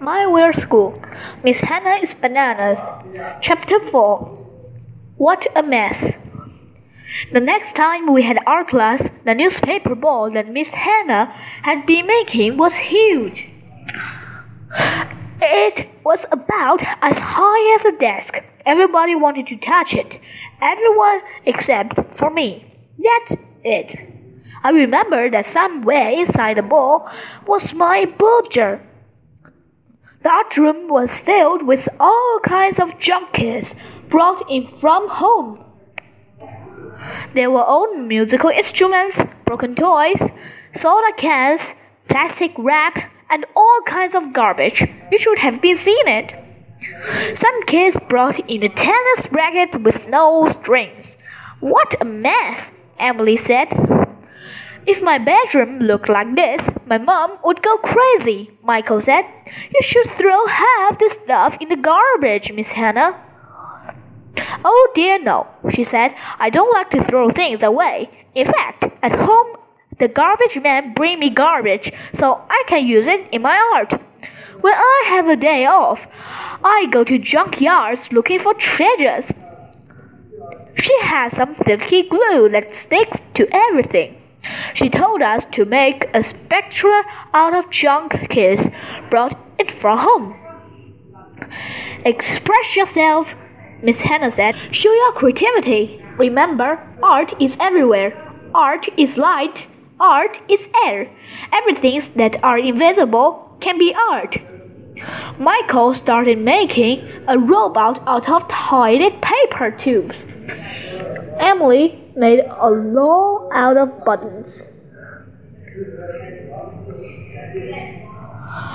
[0.00, 1.02] My Weird School.
[1.42, 2.78] Miss Hannah is Bananas.
[3.40, 4.18] Chapter 4
[5.16, 6.12] What a Mess.
[7.32, 12.06] The next time we had art class, the newspaper ball that Miss Hannah had been
[12.06, 13.50] making was huge.
[15.40, 18.42] It was about as high as a desk.
[18.64, 20.20] Everybody wanted to touch it.
[20.60, 22.72] Everyone except for me.
[22.98, 23.96] That's it.
[24.62, 27.10] I remember that somewhere inside the ball
[27.46, 28.87] was my butcher.
[30.22, 33.74] The art room was filled with all kinds of junkies
[34.08, 35.64] brought in from home.
[37.34, 40.20] There were old musical instruments, broken toys,
[40.74, 41.72] soda cans,
[42.08, 42.98] plastic wrap,
[43.30, 44.84] and all kinds of garbage.
[45.12, 46.34] You should have been seeing it.
[47.36, 51.16] Some kids brought in a tennis racket with no strings.
[51.60, 53.68] What a mess, Emily said.
[54.88, 59.26] If my bedroom looked like this, my mom would go crazy, Michael said.
[59.74, 63.14] You should throw half the stuff in the garbage, Miss Hannah.
[64.64, 66.14] Oh dear, no, she said.
[66.38, 68.08] I don't like to throw things away.
[68.34, 69.58] In fact, at home,
[69.98, 73.92] the garbage man brings me garbage so I can use it in my art.
[74.62, 76.00] When I have a day off,
[76.64, 79.30] I go to junkyards looking for treasures.
[80.76, 84.17] She has some silky glue that sticks to everything.
[84.78, 87.02] She told us to make a spectra
[87.34, 88.68] out of junk kids
[89.10, 90.36] brought it from home.
[92.04, 93.34] Express yourself,
[93.82, 94.54] Miss Hannah said.
[94.70, 96.00] Show your creativity.
[96.16, 98.14] Remember, art is everywhere.
[98.54, 99.64] Art is light.
[99.98, 101.10] Art is air.
[101.52, 104.36] Everything that are invisible can be art.
[105.40, 110.24] Michael started making a robot out of toilet paper tubes.
[111.38, 114.64] Emily made a law out of buttons.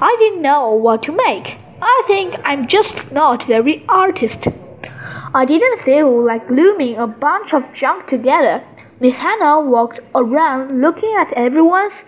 [0.00, 1.56] I didn't know what to make.
[1.82, 4.46] I think I'm just not very artist.
[5.34, 8.62] I didn't feel like gluing a bunch of junk together.
[9.00, 12.04] Miss Hannah walked around looking at everyone's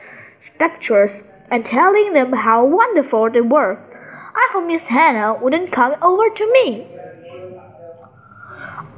[0.58, 3.78] pictures and telling them how wonderful they were.
[4.34, 6.86] I hope Miss Hannah wouldn't come over to me.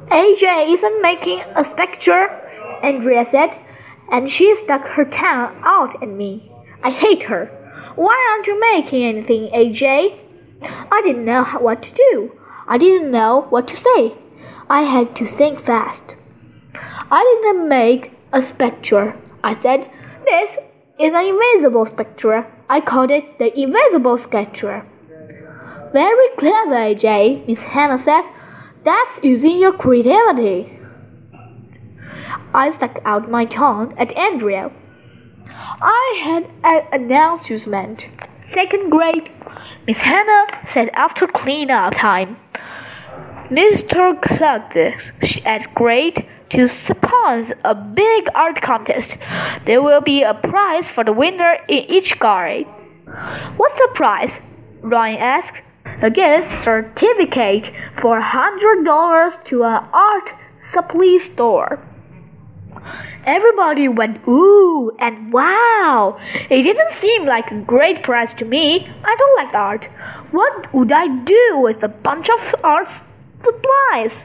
[0.06, 2.28] AJ isn't making a spectre,
[2.82, 3.58] Andrea said,
[4.10, 6.50] and she stuck her tongue out at me.
[6.82, 7.46] I hate her.
[7.96, 10.18] Why aren't you making anything, AJ?
[10.62, 12.32] I didn't know what to do.
[12.66, 14.14] I didn't know what to say.
[14.68, 16.16] I had to think fast.
[17.10, 19.16] I didn't make a spectre.
[19.42, 19.90] I said,
[20.24, 20.56] This
[20.98, 22.46] is an invisible spectre.
[22.68, 24.86] I called it the invisible spectre.
[25.92, 28.24] Very clever, AJ, Miss Hannah said.
[28.88, 30.72] That's using your creativity.
[32.54, 34.72] I stuck out my tongue at Andrea.
[35.82, 38.06] I had an announcement.
[38.46, 39.30] Second grade,
[39.86, 42.38] Miss Hannah said after cleanup time.
[43.50, 44.18] Mr.
[44.22, 44.96] Klutz
[45.44, 49.18] at grade to sponsor a big art contest.
[49.66, 52.66] There will be a prize for the winner in each grade.
[53.58, 54.40] What's the prize?
[54.80, 55.60] Ryan asked
[56.00, 61.80] a gift certificate for $100 to an art supply store.
[63.24, 66.18] Everybody went ooh and wow.
[66.48, 68.88] It didn't seem like a great prize to me.
[69.04, 69.84] I don't like art.
[70.30, 72.88] What would I do with a bunch of art
[73.44, 74.22] supplies?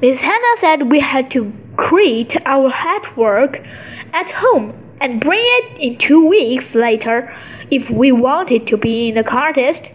[0.00, 3.66] Miss Hannah said we had to create our artwork
[4.12, 7.34] at home and bring it in two weeks later
[7.70, 9.90] if we wanted to be in the contest.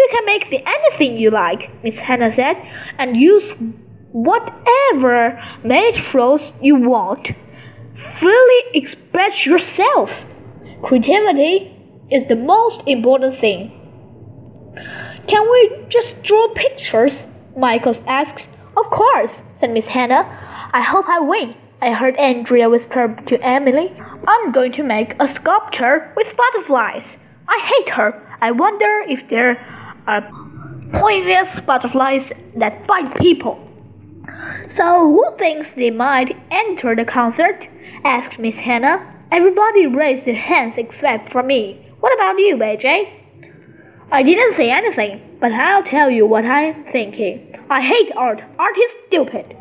[0.00, 2.56] You can make the anything you like, Miss Hannah said,
[2.96, 3.52] and use
[4.12, 7.32] whatever materials you want.
[8.18, 10.24] Freely express yourselves.
[10.82, 11.76] Creativity
[12.10, 13.60] is the most important thing.
[15.26, 17.26] Can we just draw pictures?
[17.54, 18.46] Michael asked.
[18.78, 20.24] Of course, said Miss Hannah.
[20.72, 21.54] I hope I win.
[21.82, 23.92] I heard Andrea whisper to Emily.
[24.26, 27.04] I'm going to make a sculpture with butterflies.
[27.46, 28.10] I hate her.
[28.40, 29.58] I wonder if there
[30.06, 30.22] are
[30.92, 33.58] poisonous butterflies that bite people.
[34.68, 37.68] So who thinks they might enter the concert?
[38.04, 39.06] asked Miss Hannah.
[39.30, 41.86] Everybody raised their hands except for me.
[42.00, 43.12] What about you, AJ?
[44.10, 47.54] I didn't say anything, but I'll tell you what I'm thinking.
[47.70, 48.42] I hate art.
[48.58, 49.56] Art is stupid.